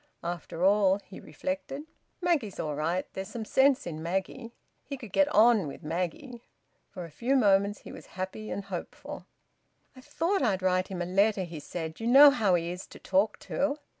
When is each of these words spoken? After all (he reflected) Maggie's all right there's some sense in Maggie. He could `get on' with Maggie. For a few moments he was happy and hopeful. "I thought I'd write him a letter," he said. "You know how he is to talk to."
After 0.23 0.65
all 0.65 0.97
(he 1.05 1.19
reflected) 1.19 1.83
Maggie's 2.21 2.59
all 2.59 2.73
right 2.75 3.05
there's 3.13 3.27
some 3.27 3.45
sense 3.45 3.85
in 3.85 4.01
Maggie. 4.01 4.51
He 4.83 4.97
could 4.97 5.13
`get 5.13 5.27
on' 5.31 5.67
with 5.67 5.83
Maggie. 5.83 6.41
For 6.89 7.05
a 7.05 7.11
few 7.11 7.35
moments 7.35 7.81
he 7.81 7.91
was 7.91 8.07
happy 8.17 8.49
and 8.49 8.63
hopeful. 8.65 9.27
"I 9.95 10.01
thought 10.01 10.41
I'd 10.41 10.63
write 10.63 10.87
him 10.87 11.03
a 11.03 11.05
letter," 11.05 11.43
he 11.43 11.59
said. 11.59 11.99
"You 11.99 12.07
know 12.07 12.31
how 12.31 12.55
he 12.55 12.71
is 12.71 12.87
to 12.87 12.97
talk 12.97 13.37
to." 13.41 13.77